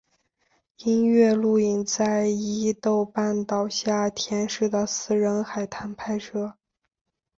[0.77, 6.57] 音乐录影带在伊豆半岛下田市的私人海滩拍摄。